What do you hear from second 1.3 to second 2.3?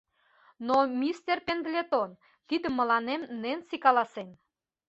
Пендлетон,